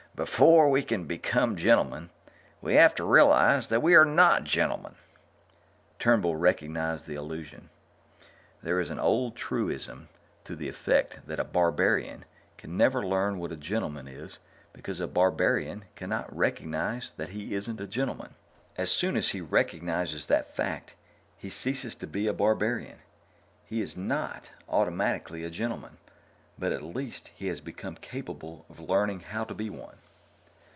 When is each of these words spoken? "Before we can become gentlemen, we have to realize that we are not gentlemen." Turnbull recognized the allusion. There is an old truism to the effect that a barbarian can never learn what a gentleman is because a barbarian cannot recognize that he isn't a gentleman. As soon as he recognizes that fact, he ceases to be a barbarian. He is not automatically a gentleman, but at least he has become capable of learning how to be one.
"Before 0.13 0.69
we 0.69 0.83
can 0.83 1.05
become 1.05 1.55
gentlemen, 1.55 2.09
we 2.61 2.75
have 2.75 2.93
to 2.95 3.03
realize 3.03 3.69
that 3.69 3.81
we 3.81 3.95
are 3.95 4.05
not 4.05 4.43
gentlemen." 4.43 4.95
Turnbull 5.99 6.35
recognized 6.35 7.07
the 7.07 7.15
allusion. 7.15 7.69
There 8.61 8.79
is 8.79 8.89
an 8.89 8.99
old 8.99 9.35
truism 9.35 10.09
to 10.43 10.55
the 10.55 10.67
effect 10.67 11.25
that 11.27 11.39
a 11.39 11.45
barbarian 11.45 12.25
can 12.57 12.77
never 12.77 13.03
learn 13.03 13.39
what 13.39 13.53
a 13.53 13.57
gentleman 13.57 14.07
is 14.07 14.37
because 14.73 14.99
a 14.99 15.07
barbarian 15.07 15.85
cannot 15.95 16.35
recognize 16.35 17.13
that 17.13 17.29
he 17.29 17.55
isn't 17.55 17.81
a 17.81 17.87
gentleman. 17.87 18.35
As 18.77 18.91
soon 18.91 19.15
as 19.15 19.29
he 19.29 19.41
recognizes 19.41 20.27
that 20.27 20.53
fact, 20.55 20.93
he 21.37 21.49
ceases 21.49 21.95
to 21.95 22.05
be 22.05 22.27
a 22.27 22.33
barbarian. 22.33 22.99
He 23.65 23.81
is 23.81 23.95
not 23.97 24.51
automatically 24.69 25.43
a 25.45 25.49
gentleman, 25.49 25.97
but 26.59 26.71
at 26.73 26.83
least 26.83 27.29
he 27.33 27.47
has 27.47 27.59
become 27.59 27.95
capable 27.95 28.65
of 28.69 28.79
learning 28.79 29.21
how 29.21 29.43
to 29.45 29.55
be 29.55 29.67
one. 29.67 29.95